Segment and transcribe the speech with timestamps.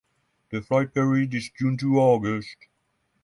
[0.49, 2.57] The flight period is June to August.